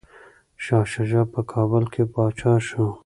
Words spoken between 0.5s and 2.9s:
شاه شجاع په کابل کي پاچا شو.